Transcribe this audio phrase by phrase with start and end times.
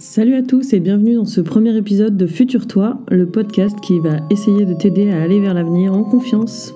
[0.00, 3.98] Salut à tous et bienvenue dans ce premier épisode de Futur Toi, le podcast qui
[3.98, 6.72] va essayer de t'aider à aller vers l'avenir en confiance.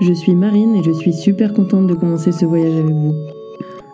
[0.00, 3.14] Je suis Marine et je suis super contente de commencer ce voyage avec vous.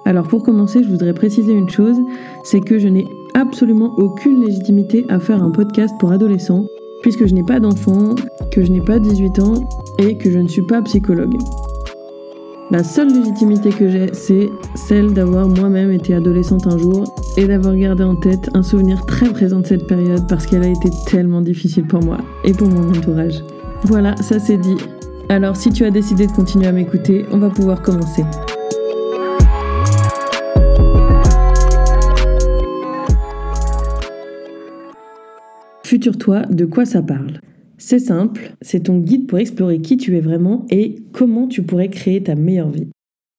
[0.04, 1.98] Alors pour commencer, je voudrais préciser une chose,
[2.44, 6.64] c'est que je n'ai absolument aucune légitimité à faire un podcast pour adolescents,
[7.02, 8.14] puisque je n'ai pas d'enfant,
[8.52, 9.54] que je n'ai pas 18 ans
[9.98, 11.36] et que je ne suis pas psychologue.
[12.70, 17.74] La seule légitimité que j'ai, c'est celle d'avoir moi-même été adolescente un jour et d'avoir
[17.74, 21.40] gardé en tête un souvenir très présent de cette période parce qu'elle a été tellement
[21.40, 23.42] difficile pour moi et pour mon entourage.
[23.84, 24.76] Voilà, ça c'est dit.
[25.30, 28.22] Alors si tu as décidé de continuer à m'écouter, on va pouvoir commencer.
[35.84, 37.40] Futur toi, de quoi ça parle?
[37.78, 41.88] C'est simple, c'est ton guide pour explorer qui tu es vraiment et comment tu pourrais
[41.88, 42.88] créer ta meilleure vie.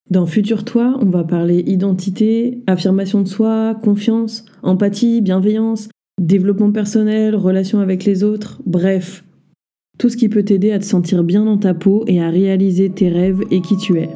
[0.09, 7.35] Dans Futur Toi, on va parler identité, affirmation de soi, confiance, empathie, bienveillance, développement personnel,
[7.35, 9.23] relation avec les autres, bref,
[9.99, 12.89] tout ce qui peut t'aider à te sentir bien dans ta peau et à réaliser
[12.89, 14.09] tes rêves et qui tu es.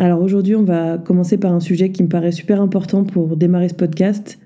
[0.00, 3.68] Alors aujourd'hui, on va commencer par un sujet qui me paraît super important pour démarrer
[3.68, 4.38] ce podcast,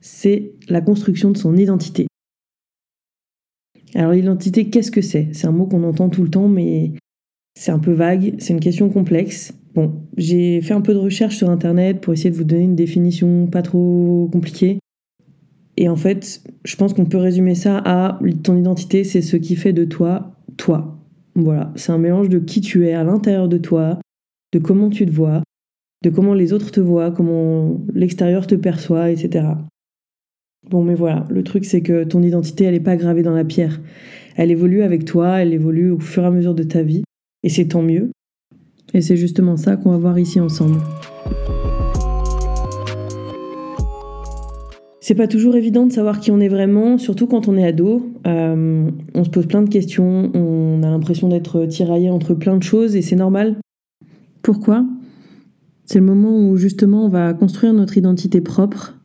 [0.00, 2.06] c'est la construction de son identité.
[3.96, 5.30] Alors l'identité, qu'est-ce que c'est?
[5.32, 6.92] C'est un mot qu'on entend tout le temps, mais
[7.58, 9.52] c'est un peu vague, c'est une question complexe.
[9.74, 12.76] Bon, j'ai fait un peu de recherche sur Internet pour essayer de vous donner une
[12.76, 14.78] définition pas trop compliquée.
[15.78, 19.56] Et en fait, je pense qu'on peut résumer ça à ton identité, c'est ce qui
[19.56, 20.96] fait de toi toi.
[21.34, 23.98] Voilà, c'est un mélange de qui tu es à l'intérieur de toi,
[24.52, 25.42] de comment tu te vois,
[26.02, 29.48] de comment les autres te voient, comment l'extérieur te perçoit, etc.
[30.68, 33.44] Bon, mais voilà, le truc c'est que ton identité, elle n'est pas gravée dans la
[33.44, 33.80] pierre.
[34.36, 37.02] Elle évolue avec toi, elle évolue au fur et à mesure de ta vie,
[37.42, 38.10] et c'est tant mieux.
[38.92, 40.78] Et c'est justement ça qu'on va voir ici ensemble.
[45.00, 48.06] C'est pas toujours évident de savoir qui on est vraiment, surtout quand on est ado.
[48.26, 52.62] Euh, on se pose plein de questions, on a l'impression d'être tiraillé entre plein de
[52.62, 53.56] choses, et c'est normal.
[54.42, 54.86] Pourquoi?
[55.84, 59.00] C'est le moment où justement on va construire notre identité propre,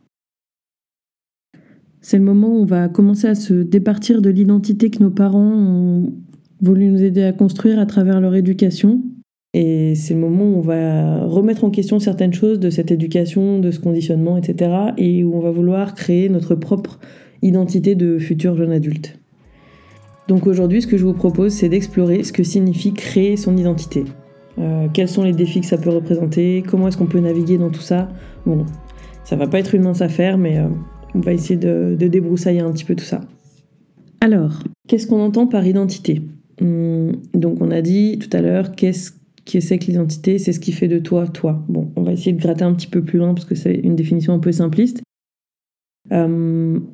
[2.00, 5.40] c'est le moment où on va commencer à se départir de l'identité que nos parents
[5.40, 6.12] ont
[6.60, 9.02] voulu nous aider à construire à travers leur éducation.
[9.54, 13.58] Et c'est le moment où on va remettre en question certaines choses de cette éducation,
[13.58, 14.70] de ce conditionnement, etc.
[14.98, 17.00] Et où on va vouloir créer notre propre
[17.42, 19.18] identité de futur jeune adulte.
[20.28, 24.04] Donc aujourd'hui, ce que je vous propose, c'est d'explorer ce que signifie créer son identité.
[24.58, 26.62] Euh, quels sont les défis que ça peut représenter?
[26.66, 28.08] Comment est-ce qu'on peut naviguer dans tout ça?
[28.46, 28.64] Bon,
[29.24, 30.68] ça va pas être une mince affaire, mais euh,
[31.14, 33.20] on va essayer de, débroussailler un petit peu tout ça.
[34.20, 36.22] Alors, qu'est-ce qu'on entend par identité?
[36.60, 39.12] Hum, Donc, on a dit tout à l'heure, qu'est-ce
[39.44, 40.38] que c'est que l'identité?
[40.38, 41.62] C'est ce qui fait de toi, toi.
[41.68, 43.94] Bon, on va essayer de gratter un petit peu plus loin parce que c'est une
[43.94, 45.02] définition un peu simpliste.
[46.10, 46.86] Hum,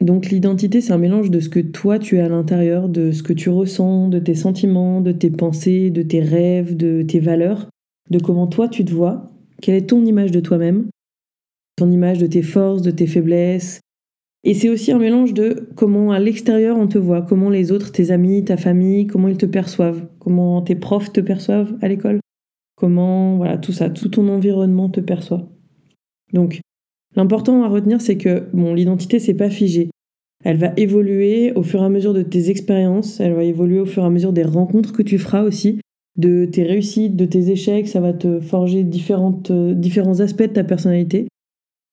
[0.00, 3.22] donc, l'identité, c'est un mélange de ce que toi tu es à l'intérieur, de ce
[3.22, 7.68] que tu ressens, de tes sentiments, de tes pensées, de tes rêves, de tes valeurs,
[8.10, 9.30] de comment toi tu te vois,
[9.62, 10.88] quelle est ton image de toi-même,
[11.76, 13.80] ton image de tes forces, de tes faiblesses?
[14.42, 17.92] Et c'est aussi un mélange de comment à l'extérieur on te voit, comment les autres,
[17.92, 22.20] tes amis, ta famille, comment ils te perçoivent, comment tes profs te perçoivent à l'école,
[22.76, 25.48] comment, voilà, tout ça, tout ton environnement te perçoit.
[26.34, 26.60] Donc,
[27.16, 29.90] l'important à retenir, c'est que, bon, l'identité, c'est pas figé.
[30.44, 33.86] Elle va évoluer au fur et à mesure de tes expériences, elle va évoluer au
[33.86, 35.80] fur et à mesure des rencontres que tu feras aussi,
[36.16, 40.64] de tes réussites, de tes échecs, ça va te forger euh, différents aspects de ta
[40.64, 41.26] personnalité.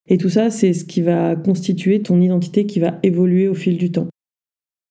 [0.08, 3.78] Et tout ça, c'est ce qui va constituer ton identité qui va évoluer au fil
[3.78, 4.08] du temps.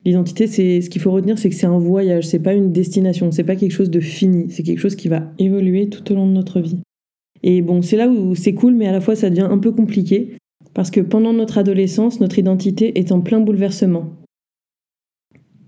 [0.04, 3.30] L'identité, c'est ce qu'il faut retenir, c'est que c'est un voyage, c'est pas une destination,
[3.30, 6.26] c'est pas quelque chose de fini, c'est quelque chose qui va évoluer tout au long
[6.26, 6.78] de notre vie.
[7.42, 9.72] Et bon, c'est là où c'est cool, mais à la fois ça devient un peu
[9.72, 10.36] compliqué,
[10.74, 14.06] parce que pendant notre adolescence, notre identité est en plein bouleversement.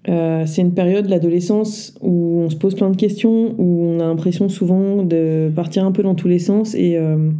[0.09, 4.05] Euh, c'est une période, l'adolescence, où on se pose plein de questions, où on a
[4.05, 7.31] l'impression souvent de partir un peu dans tous les sens, et euh,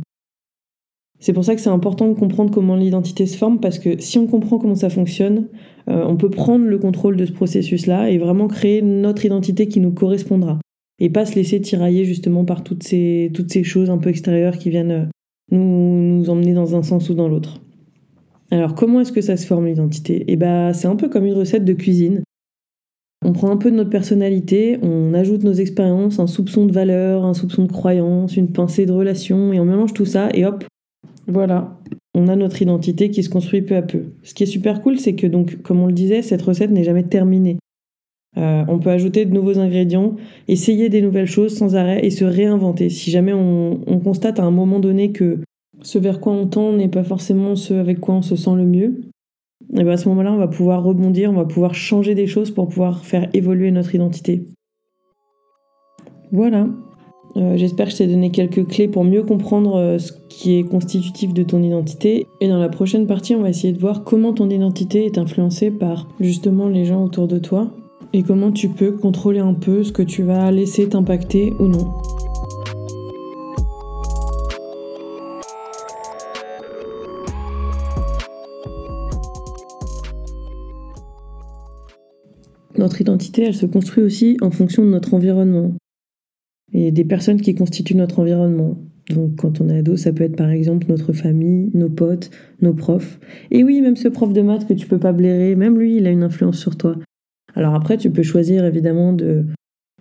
[1.19, 4.19] c'est pour ça que c'est important de comprendre comment l'identité se forme, parce que si
[4.19, 5.49] on comprend comment ça fonctionne,
[5.89, 9.81] euh, on peut prendre le contrôle de ce processus-là et vraiment créer notre identité qui
[9.81, 10.59] nous correspondra.
[11.05, 14.57] Et pas se laisser tirailler justement par toutes ces, toutes ces choses un peu extérieures
[14.57, 15.07] qui viennent euh,
[15.51, 17.61] nous, nous emmener dans un sens ou dans l'autre.
[18.53, 20.25] Alors comment est-ce que ça se forme l'identité?
[20.29, 22.23] Eh ben c'est un peu comme une recette de cuisine.
[23.25, 27.25] On prend un peu de notre personnalité, on ajoute nos expériences, un soupçon de valeur,
[27.25, 30.65] un soupçon de croyance, une pincée de relation, et on mélange tout ça, et hop,
[31.29, 31.79] voilà,
[32.15, 34.03] on a notre identité qui se construit peu à peu.
[34.25, 36.83] Ce qui est super cool, c'est que donc, comme on le disait, cette recette n'est
[36.85, 37.59] jamais terminée.
[38.39, 40.17] Euh, on peut ajouter de nouveaux ingrédients,
[40.49, 42.89] essayer des nouvelles choses sans arrêt et se réinventer.
[42.89, 45.41] Si jamais on, constate à un moment donné que
[45.83, 48.65] ce vers quoi on tend n'est pas forcément ce avec quoi on se sent le
[48.65, 49.01] mieux,
[49.75, 52.27] et eh bien à ce moment-là, on va pouvoir rebondir, on va pouvoir changer des
[52.27, 54.45] choses pour pouvoir faire évoluer notre identité.
[56.31, 56.67] Voilà.
[57.37, 60.65] Euh, j'espère que je t'ai donné quelques clés pour mieux comprendre euh, ce qui est
[60.65, 62.27] constitutif de ton identité.
[62.41, 65.71] Et dans la prochaine partie, on va essayer de voir comment ton identité est influencée
[65.71, 67.71] par justement les gens autour de toi
[68.13, 71.93] et comment tu peux contrôler un peu ce que tu vas laisser t'impacter ou non.
[82.77, 85.73] Notre identité, elle se construit aussi en fonction de notre environnement
[86.73, 88.77] et des personnes qui constituent notre environnement.
[89.11, 92.31] Donc quand on est ado, ça peut être par exemple notre famille, nos potes,
[92.61, 93.21] nos profs.
[93.51, 96.07] Et oui, même ce prof de maths que tu peux pas blairer, même lui, il
[96.07, 96.97] a une influence sur toi.
[97.55, 99.47] Alors après, tu peux choisir évidemment de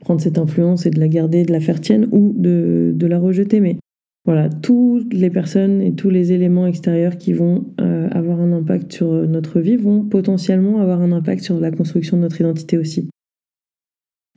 [0.01, 3.59] prendre cette influence et de la garder, de la faire tienne ou de, la rejeter.
[3.59, 3.77] Mais
[4.25, 8.91] voilà, toutes les personnes et tous les éléments extérieurs qui vont euh, avoir un impact
[8.91, 13.09] sur notre vie vont potentiellement avoir un impact sur la construction de notre identité aussi.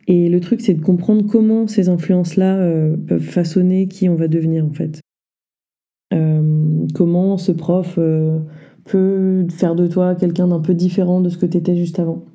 [0.07, 4.29] Et le truc, c'est de comprendre comment ces influences-là euh, peuvent façonner qui on va
[4.29, 5.01] devenir en fait.
[6.13, 7.99] Euh, comment ce prof
[8.85, 12.27] peut faire de toi quelqu'un d'un peu différent de ce que tu étais juste avant.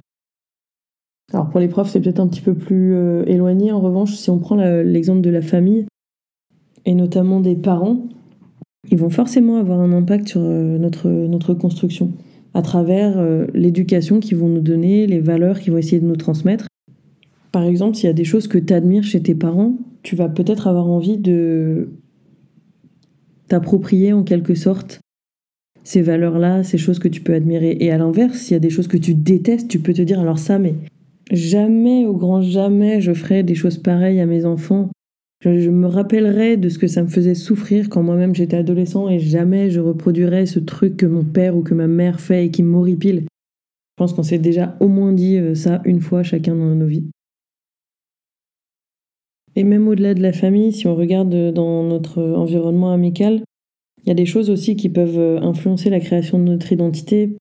[1.34, 3.72] Alors pour les profs, c'est peut-être un petit peu plus euh, éloigné.
[3.72, 5.86] En revanche, si on prend l'exemple de la famille,
[6.86, 8.08] et notamment des parents,
[8.90, 12.14] ils vont forcément avoir un impact sur euh, notre, notre construction,
[12.54, 16.16] à travers euh, l'éducation qu'ils vont nous donner, les valeurs qu'ils vont essayer de nous
[16.16, 16.68] transmettre.
[17.52, 20.30] Par exemple, s'il y a des choses que tu admires chez tes parents, tu vas
[20.30, 21.90] peut-être avoir envie de
[23.48, 25.00] t'approprier en quelque sorte
[25.84, 27.76] ces valeurs-là, ces choses que tu peux admirer.
[27.80, 30.20] Et à l'inverse, s'il y a des choses que tu détestes, tu peux te dire
[30.20, 30.76] alors ça, mais
[31.30, 34.90] Jamais, au grand jamais, je ferai des choses pareilles à mes enfants.
[35.42, 39.20] Je, me rappellerai de ce que ça me faisait souffrir quand moi-même j'étais adolescent et
[39.20, 42.62] jamais je reproduirai ce truc que mon père ou que ma mère fait et qui
[42.62, 43.22] m'horripile.
[43.22, 46.88] Je pense qu'on s'est déjà au moins dit euh, ça une fois chacun dans nos
[46.88, 47.06] vies.
[49.56, 53.44] Et même au-delà de la famille, si on regarde dans notre environnement amical,
[54.04, 57.38] il y a des choses aussi qui peuvent euh, influencer la création de notre identité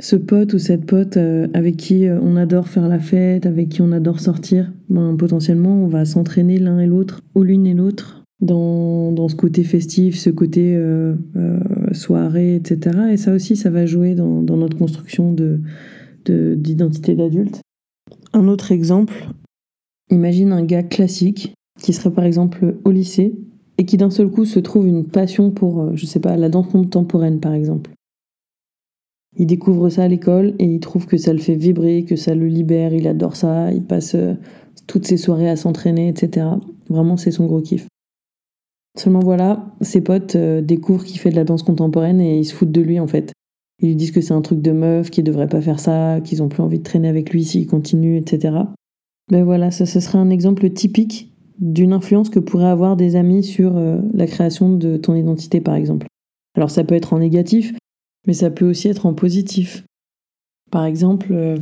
[0.00, 3.70] ce pote ou cette pote euh, avec qui euh, on adore faire la fête, avec
[3.70, 7.74] qui on adore sortir, ben, potentiellement on va s'entraîner l'un et l'autre, ou l'une et
[7.74, 11.14] l'autre, dans, dans, ce côté festif, ce côté euh,
[11.92, 12.98] soirée, etc.
[13.12, 15.60] Et ça aussi, ça va jouer dans, dans notre construction de,
[16.26, 17.62] d'identité d'adulte.
[18.34, 19.14] Un autre exemple,
[20.10, 23.34] imagine un gars classique qui serait par exemple au lycée
[23.78, 26.68] et qui d'un seul coup se trouve une passion pour, je sais pas, la danse
[26.68, 27.90] contemporaine par exemple.
[29.38, 32.34] Il découvre ça à l'école et il trouve que ça le fait vibrer, que ça
[32.34, 34.34] le libère, il adore ça, il passe euh,
[34.86, 36.46] toutes ses soirées à s'entraîner, etc.
[36.88, 37.86] Vraiment, c'est son gros kiff.
[38.98, 42.54] Seulement voilà, ses potes euh, découvrent qu'il fait de la danse contemporaine et ils se
[42.54, 43.32] foutent de lui en fait.
[43.80, 46.42] Ils lui disent que c'est un truc de meuf, qu'il devrait pas faire ça, qu'ils
[46.42, 48.56] ont plus envie de traîner avec lui s'il continue, etc.
[49.30, 53.42] Ben voilà, ça ce serait un exemple typique d'une influence que pourraient avoir des amis
[53.42, 56.06] sur euh, la création de ton identité par exemple.
[56.56, 57.74] Alors ça peut être en négatif,
[58.26, 59.84] mais ça peut aussi être en positif.
[60.70, 61.56] Par exemple, euh,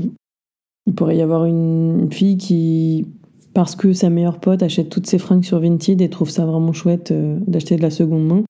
[0.87, 3.07] il pourrait y avoir une fille qui,
[3.53, 6.73] parce que sa meilleure pote achète toutes ses fringues sur Vinted et trouve ça vraiment
[6.73, 8.45] chouette euh, d'acheter de la seconde main,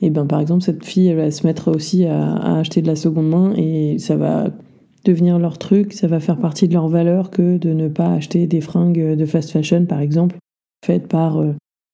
[0.00, 3.28] et bien par exemple, cette fille, va se mettre aussi à, acheter de la seconde
[3.28, 4.50] main et ça va
[5.04, 8.46] devenir leur truc, ça va faire partie de leur valeur que de ne pas acheter
[8.46, 10.36] des fringues de fast fashion, par exemple,
[10.84, 11.52] faites par euh,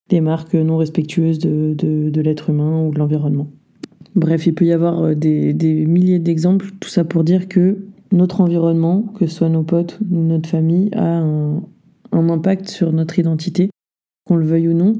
[0.08, 3.48] des marques non respectueuses de l'être humain ou de l'environnement.
[4.16, 7.78] Bref, il peut y avoir euh, des, milliers d'exemples, tout ça pour dire que
[8.12, 11.62] notre environnement, que ce soit nos potes ou notre famille, a un,
[12.12, 13.70] impact sur notre identité,
[14.26, 14.96] qu'on le veuille ou non.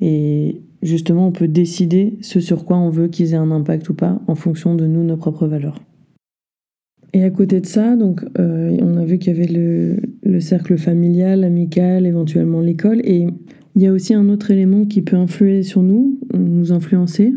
[0.00, 3.94] Et justement, on peut décider ce sur quoi on veut qu'ils aient un impact ou
[3.94, 5.80] pas en fonction de nous, nos propres valeurs.
[7.12, 10.40] Et à côté de ça, donc, euh, on a vu qu'il y avait le, le,
[10.40, 13.00] cercle familial, amical, éventuellement l'école.
[13.04, 13.26] Et
[13.74, 17.32] il y a aussi un autre élément qui peut influer sur nous, nous influencer,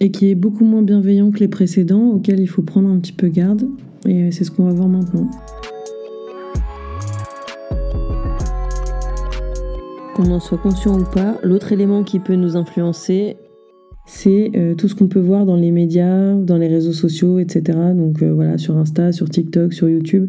[0.00, 3.12] et qui est beaucoup moins bienveillant que les précédents, auxquels il faut prendre un petit
[3.12, 3.68] peu garde.
[4.06, 5.28] Et c'est ce qu'on va voir maintenant.
[10.14, 13.36] Qu'on en soit conscient ou pas, l'autre élément qui peut nous influencer,
[14.06, 17.78] c'est euh, tout ce qu'on peut voir dans les médias, dans les réseaux sociaux, etc.
[17.94, 20.28] Donc euh, voilà, sur Insta, sur TikTok, sur YouTube.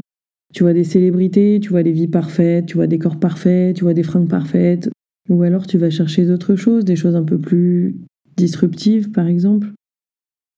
[0.54, 3.84] Tu vois des célébrités, tu vois des vies parfaites, tu vois des corps parfaits, tu
[3.84, 4.90] vois des fringues parfaites.
[5.30, 7.96] Ou alors tu vas chercher d'autres choses, des choses un peu plus
[8.39, 9.72] disruptive, par exemple,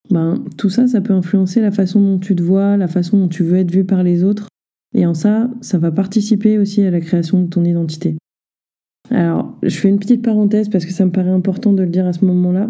[0.09, 3.27] ben, tout ça, ça peut influencer la façon dont tu te vois, la façon dont
[3.27, 4.47] tu veux être vu par les autres.
[4.93, 8.17] Et en ça, ça va participer aussi à la création de ton identité.
[9.09, 12.05] Alors, je fais une petite parenthèse parce que ça me paraît important de le dire
[12.05, 12.69] à ce moment-là.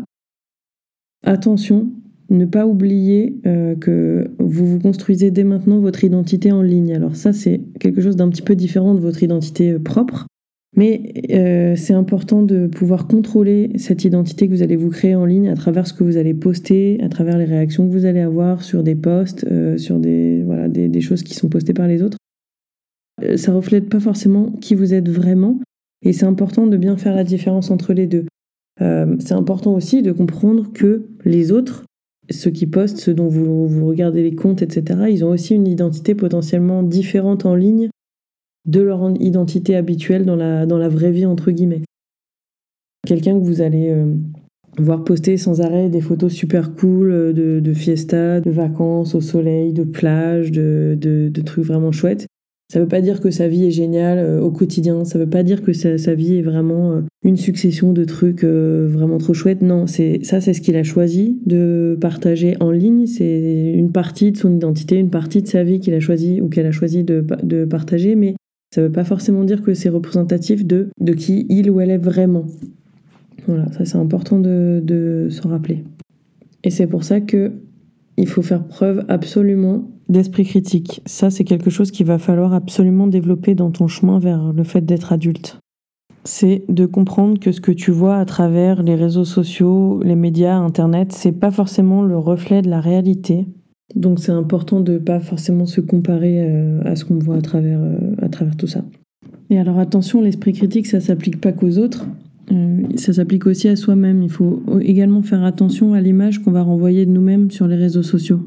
[1.23, 1.91] Attention,
[2.29, 6.93] ne pas oublier euh, que vous vous construisez dès maintenant votre identité en ligne.
[6.93, 10.27] Alors ça, c'est quelque chose d'un petit peu différent de votre identité euh, propre.
[10.77, 15.25] Mais euh, c'est important de pouvoir contrôler cette identité que vous allez vous créer en
[15.25, 18.21] ligne à travers ce que vous allez poster, à travers les réactions que vous allez
[18.21, 19.45] avoir sur des posts,
[19.77, 22.17] sur des, voilà, des, choses qui sont postées par les autres.
[23.35, 25.59] ça reflète pas forcément qui vous êtes vraiment,
[26.03, 28.25] et c'est important de bien faire la différence entre les deux.
[28.79, 31.83] c'est important aussi de comprendre que les autres
[32.31, 35.67] ceux qui postent, ceux dont vous, vous, regardez les comptes, etc., ils ont aussi une
[35.67, 37.89] identité potentiellement différente en ligne
[38.65, 41.81] de leur identité habituelle dans la, dans la vraie vie, entre guillemets.
[43.07, 44.13] Quelqu'un que vous allez euh,
[44.77, 49.21] voir poster sans arrêt des photos super cool euh, de, de fiesta, de vacances au
[49.21, 52.27] soleil, de plage, de, de, trucs vraiment chouettes.
[52.71, 55.23] Ça ne veut pas dire que sa vie est géniale euh, au quotidien, ça ne
[55.23, 59.33] veut pas dire que sa, sa, vie est vraiment une succession de trucs vraiment trop
[59.33, 59.63] chouettes.
[59.63, 63.07] Non, c'est ça, c'est ce qu'il a choisi de partager en ligne.
[63.07, 66.47] C'est une partie de son identité, une partie de sa vie qu'il a choisi ou
[66.47, 68.35] qu'elle a choisi de, de, partager, mais
[68.73, 71.91] ça ne veut pas forcément dire que c'est représentatif de, de qui il ou elle
[71.91, 72.45] est vraiment.
[73.47, 75.83] Voilà, ça c'est important de, de s'en rappeler.
[76.63, 77.51] Et c'est pour ça que
[78.17, 81.01] il faut faire preuve absolument d'esprit critique.
[81.05, 84.81] Ça, c'est quelque chose qu'il va falloir absolument développer dans ton chemin vers le fait
[84.81, 85.59] d'être adulte.
[86.23, 90.55] C'est de comprendre que ce que tu vois à travers les réseaux sociaux, les médias,
[90.55, 93.47] Internet, c'est pas forcément le reflet de la réalité.
[93.95, 97.81] Donc c'est important de pas forcément se comparer euh, à ce qu'on voit à travers,
[97.81, 98.83] euh, à travers tout ça.
[99.49, 102.07] Et alors attention, l'esprit critique, ça s'applique pas qu'aux autres,
[102.51, 104.23] euh, ça s'applique aussi à soi-même.
[104.23, 108.03] Il faut également faire attention à l'image qu'on va renvoyer de nous-mêmes sur les réseaux
[108.03, 108.41] sociaux.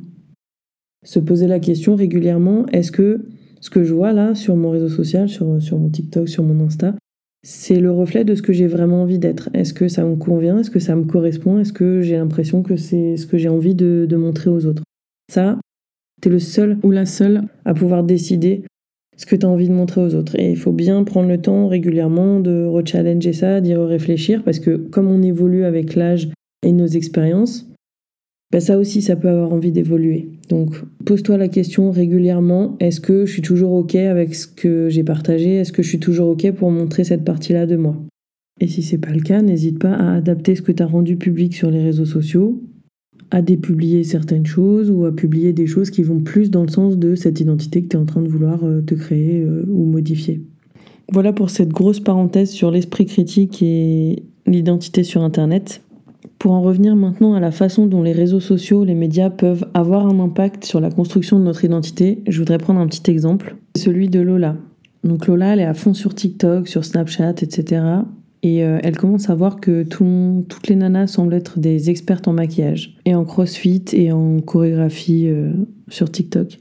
[1.05, 3.27] Se poser la question régulièrement, est-ce que
[3.61, 6.95] ce que je vois là sur mon réseau social, sur, mon TikTok, sur mon Insta,
[7.43, 9.51] c'est le reflet de ce que j'ai vraiment envie d'être?
[9.55, 10.59] Est-ce que ça me convient?
[10.59, 11.59] Est-ce que ça me correspond?
[11.59, 14.83] Est-ce que j'ai l'impression que c'est ce que j'ai envie de, montrer aux autres?
[15.33, 15.59] Ça,
[16.23, 18.63] tu es le seul ou la seule à pouvoir décider
[19.17, 20.39] ce que tu as envie de montrer aux autres.
[20.39, 24.77] Et il faut bien prendre le temps régulièrement de rechallenger ça, d'y réfléchir, parce que
[24.77, 26.29] comme on évolue avec l'âge
[26.67, 27.69] et nos expériences,
[28.53, 30.29] bah, ça aussi, ça peut avoir envie d'évoluer.
[30.49, 35.03] Donc, pose-toi la question régulièrement, est-ce que je suis toujours OK avec ce que j'ai
[35.03, 35.57] partagé?
[35.57, 37.97] Est-ce que je suis toujours OK pour montrer cette partie-là de moi?
[38.61, 41.17] Et si c'est pas le cas, n'hésite pas à adapter ce que tu as rendu
[41.17, 42.63] public sur les réseaux sociaux,
[43.31, 46.97] à dépublier certaines choses ou à publier des choses qui vont plus dans le sens
[46.97, 49.85] de cette identité que tu es en train de vouloir euh, te créer euh, ou
[49.85, 50.43] modifier.
[51.13, 55.83] Voilà pour cette grosse parenthèse sur l'esprit critique et l'identité sur Internet.
[56.39, 60.07] Pour en revenir maintenant à la façon dont les réseaux sociaux, les médias peuvent avoir
[60.07, 64.09] un impact sur la construction de notre identité, je voudrais prendre un petit exemple, celui
[64.09, 64.57] de Lola.
[65.05, 67.83] Donc Lola, elle est à fond sur TikTok, sur Snapchat, etc.
[68.45, 72.35] Et euh, elle commence à voir que toutes les nanas semblent être des expertes en
[72.35, 75.51] maquillage, et en crossfit, et en chorégraphie euh,
[75.89, 76.59] sur TikTok.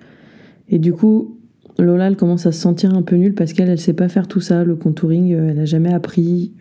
[0.69, 1.37] Et du coup,
[1.77, 4.29] Lola, elle commence à se sentir un peu nulle parce qu'elle, elle sait pas faire
[4.29, 6.53] tout ça, le contouring, euh, elle n'a jamais appris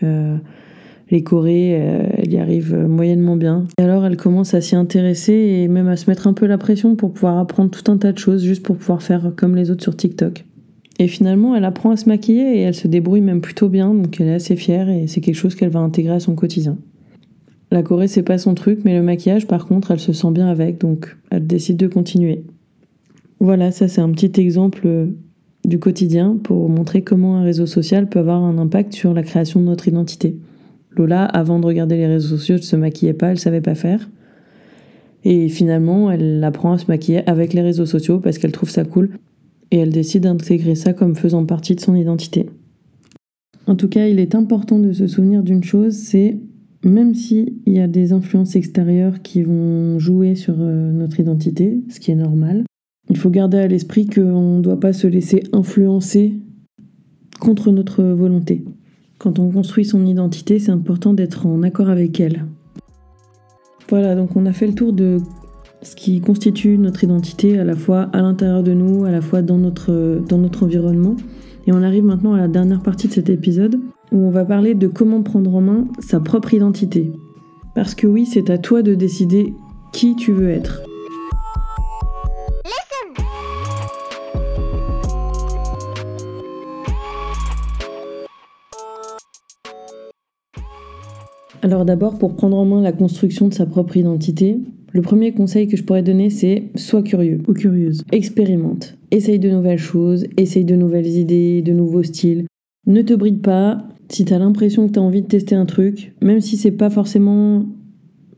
[1.10, 3.66] les chorés, elle y arrive moyennement bien.
[3.78, 6.56] Et alors elle commence à s'y intéresser et même à se mettre un peu la
[6.56, 9.70] pression pour pouvoir apprendre tout un tas de choses juste pour pouvoir faire comme les
[9.70, 10.46] autres sur TikTok.
[11.02, 14.20] Et finalement, elle apprend à se maquiller et elle se débrouille même plutôt bien, donc
[14.20, 16.78] elle est assez fière et c'est quelque chose qu'elle va intégrer à son quotidien.
[17.72, 20.46] La Corée, c'est pas son truc, mais le maquillage, par contre, elle se sent bien
[20.46, 22.44] avec, donc elle décide de continuer.
[23.40, 25.06] Voilà, ça c'est un petit exemple euh,
[25.64, 29.58] du quotidien pour montrer comment un réseau social peut avoir un impact sur la création
[29.58, 30.36] de notre identité.
[30.92, 34.08] Lola, avant de regarder les réseaux sociaux, ne se maquillait pas, elle savait pas faire.
[35.24, 38.84] Et finalement, elle apprend à se maquiller avec les réseaux sociaux parce qu'elle trouve ça
[38.84, 39.10] cool.
[39.72, 42.46] Et elle décide d'intégrer ça comme faisant partie de son identité.
[43.66, 46.38] En tout cas, il est important de se souvenir d'une chose, c'est
[46.84, 52.00] même s'il y a des influences extérieures qui vont jouer sur euh, notre identité, ce
[52.00, 52.64] qui est normal,
[53.08, 56.34] il faut garder à l'esprit qu'on ne doit pas se laisser influencer
[57.40, 58.64] contre notre volonté.
[59.18, 62.44] Quand on construit son identité, c'est important d'être en accord avec elle.
[63.88, 65.18] Voilà, donc on a fait le tour de
[65.82, 69.42] ce qui constitue notre identité à la fois à l'intérieur de nous, à la fois
[69.42, 69.92] dans notre,
[70.62, 71.16] environnement.
[71.66, 73.80] Et on arrive maintenant à la dernière partie de cet épisode
[74.12, 77.12] où on va parler de comment prendre en main sa propre identité.
[77.74, 79.54] Parce que oui, c'est à toi de décider
[79.92, 80.82] qui tu veux être.
[91.64, 94.58] Alors d'abord, pour prendre en main la construction de sa propre identité,
[94.94, 98.04] Le premier conseil que je pourrais donner, c'est sois curieux ou curieuse.
[98.12, 98.98] Expérimente.
[99.10, 102.44] Essaye de nouvelles choses, essaye de nouvelles idées, de nouveaux styles.
[102.86, 103.88] Ne te bride pas.
[104.10, 106.72] Si tu as l'impression que tu as envie de tester un truc, même si c'est
[106.72, 107.64] pas forcément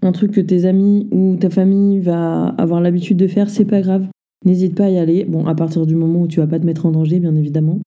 [0.02, 3.80] un truc que tes amis ou ta famille va avoir l'habitude de faire, c'est pas
[3.80, 4.06] grave.
[4.44, 5.24] N'hésite pas à y aller.
[5.24, 7.80] Bon, à partir du moment où tu vas pas te mettre en danger, bien évidemment.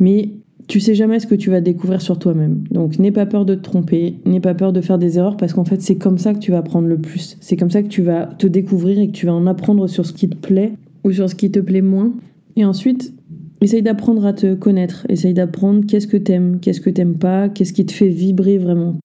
[0.00, 0.30] Mais
[0.66, 2.64] tu sais jamais ce que tu vas découvrir sur toi-même.
[2.70, 5.52] Donc n'aie pas peur de te tromper, n'aie pas peur de faire des erreurs parce
[5.52, 7.36] qu'en fait c'est comme ça que tu vas apprendre le plus.
[7.40, 10.06] C'est comme ça que tu vas te découvrir et que tu vas en apprendre sur
[10.06, 10.72] ce qui te plaît
[11.04, 12.12] ou sur ce qui te plaît moins.
[12.56, 13.12] Et ensuite,
[13.60, 17.72] essaye d'apprendre à te connaître, essaye d'apprendre qu'est-ce que t'aimes, qu'est-ce que t'aimes pas, qu'est-ce
[17.72, 18.96] qui te fait vibrer vraiment,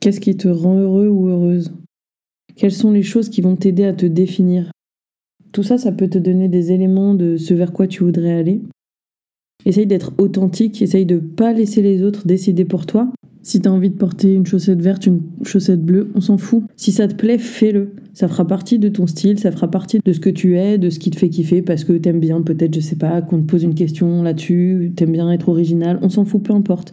[0.00, 1.72] qu'est-ce qui te rend heureux ou heureuse.
[2.56, 4.70] Quelles sont les choses qui vont t'aider à te définir.
[5.52, 8.60] Tout ça, ça peut te donner des éléments de ce vers quoi tu voudrais aller.
[9.64, 13.10] Essaye d'être authentique, essaye de pas laisser les autres décider pour toi.
[13.42, 16.64] Si tu as envie de porter une chaussette verte, une chaussette bleue, on s'en fout.
[16.76, 17.94] Si ça te plaît, fais-le.
[18.12, 20.90] Ça fera partie de ton style, ça fera partie de ce que tu es, de
[20.90, 23.46] ce qui te fait kiffer, parce que t'aimes bien, peut-être, je sais pas, qu'on te
[23.46, 26.92] pose une question là-dessus, t'aimes bien être original, on s'en fout, peu importe.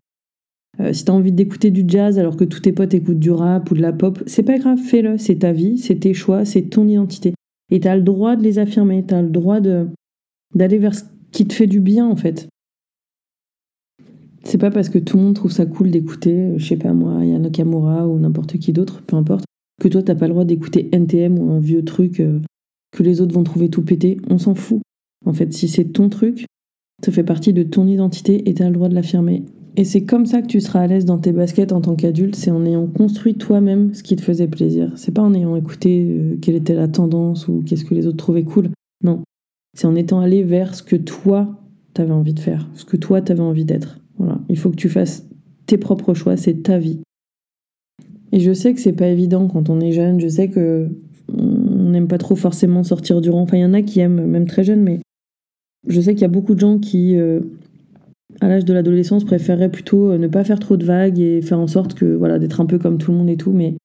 [0.79, 3.69] Euh, si t'as envie d'écouter du jazz alors que tous tes potes écoutent du rap
[3.71, 5.17] ou de la pop, c'est pas grave, fais-le.
[5.17, 7.33] C'est ta vie, c'est tes choix, c'est ton identité.
[7.71, 9.87] Et t'as le droit de les affirmer, t'as le droit de
[10.53, 12.47] d'aller vers ce qui te fait du bien en fait.
[14.47, 16.93] C'est pas parce que tout le monde trouve ça cool d'écouter, euh, je sais pas
[16.93, 19.45] moi, Yana Nakamura ou n'importe qui d'autre, peu importe,
[19.81, 22.39] que toi t'as pas le droit d'écouter NTM ou un vieux truc euh,
[22.91, 24.17] que les autres vont trouver tout pété.
[24.29, 24.81] On s'en fout.
[25.25, 26.45] En fait, si c'est ton truc,
[27.03, 29.43] ça fait partie de ton identité et t'as le droit de l'affirmer.
[29.77, 32.35] Et c'est comme ça que tu seras à l'aise dans tes baskets en tant qu'adulte,
[32.35, 34.93] c'est en ayant construit toi-même ce qui te faisait plaisir.
[34.95, 38.17] C'est pas en ayant écouté euh, quelle était la tendance ou qu'est-ce que les autres
[38.17, 38.69] trouvaient cool.
[39.03, 39.23] Non.
[39.73, 41.59] C'est en étant allé vers ce que toi
[41.93, 43.99] t'avais envie de faire, ce que toi t'avais envie d'être.
[44.17, 45.27] Voilà, il faut que tu fasses
[45.65, 46.99] tes propres choix, c'est ta vie.
[48.31, 50.89] Et je sais que c'est pas évident quand on est jeune, je sais que
[51.33, 53.41] on n'aime pas trop forcément sortir du rang.
[53.41, 54.99] Enfin, il y en a qui aiment, même très jeunes, mais
[55.87, 57.41] je sais qu'il y a beaucoup de gens qui, euh,
[58.41, 61.59] à l'âge de l'adolescence, préféreraient plutôt euh, ne pas faire trop de vagues et faire
[61.59, 63.51] en sorte que, voilà, d'être un peu comme tout le monde et tout.
[63.51, 63.75] Mais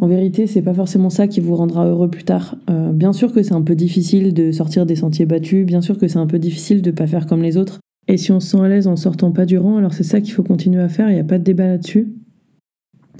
[0.00, 2.56] en vérité, c'est pas forcément ça qui vous rendra heureux plus tard.
[2.70, 5.98] Euh, bien sûr que c'est un peu difficile de sortir des sentiers battus, bien sûr
[5.98, 7.80] que c'est un peu difficile de pas faire comme les autres.
[8.10, 10.20] Et si on se sent à l'aise en sortant pas du rang, alors c'est ça
[10.20, 12.08] qu'il faut continuer à faire, il n'y a pas de débat là-dessus.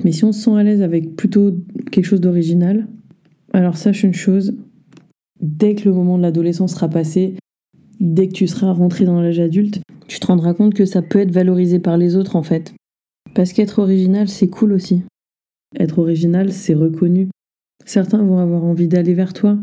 [0.03, 1.55] Mais si on se sent à l'aise avec plutôt
[1.93, 2.89] quelque chose d'original,
[3.53, 4.53] alors sache une chose,
[5.41, 7.37] dès que le moment de l'adolescence sera passé,
[8.01, 11.21] dès que tu seras rentré dans l'âge adulte, tu te rendras compte que ça peut
[11.21, 12.75] être valorisé par les autres en fait.
[13.33, 15.03] Parce qu'être original, c'est cool aussi.
[15.79, 17.29] Être original, c'est reconnu.
[17.87, 19.57] Certains vont avoir envie d'aller vers toi,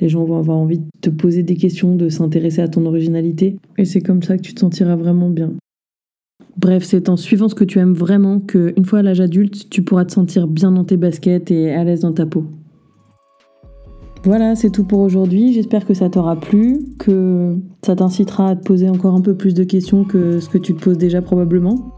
[0.00, 3.56] les gens vont avoir envie de te poser des questions, de s'intéresser à ton originalité.
[3.78, 5.52] Et c'est comme ça que tu te sentiras vraiment bien.
[6.58, 9.68] Bref, c'est en suivant ce que tu aimes vraiment que, une fois à l'âge adulte,
[9.70, 12.44] tu pourras te sentir bien dans tes baskets et à l'aise dans ta peau.
[14.24, 15.52] Voilà, c'est tout pour aujourd'hui.
[15.52, 19.54] J'espère que ça t'aura plu, que ça t'incitera à te poser encore un peu plus
[19.54, 21.92] de questions que ce que tu te poses déjà probablement.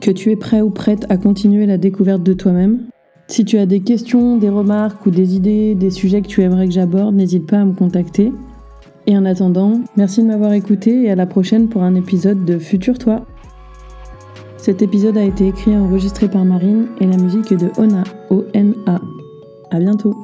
[0.00, 2.80] Que tu es prêt ou prête à continuer la découverte de toi-même
[3.32, 6.66] si tu as des questions, des remarques ou des idées, des sujets que tu aimerais
[6.66, 8.30] que j'aborde, n'hésite pas à me contacter.
[9.06, 12.58] Et en attendant, merci de m'avoir écouté et à la prochaine pour un épisode de
[12.58, 13.24] Futur Toi.
[14.58, 18.04] Cet épisode a été écrit et enregistré par Marine et la musique est de Ona,
[18.30, 19.00] O-N-A.
[19.70, 20.14] À bientôt.